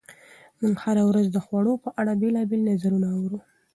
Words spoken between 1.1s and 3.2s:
د خوړو په اړه بېلابېل نظرونه